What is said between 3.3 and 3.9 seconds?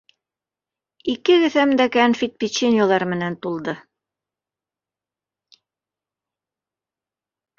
тулды.